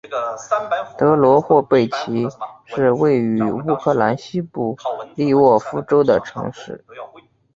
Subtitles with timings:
[0.97, 2.27] 德罗霍贝奇
[2.65, 4.75] 是位于乌克兰西部
[5.13, 6.83] 利沃夫州的城市。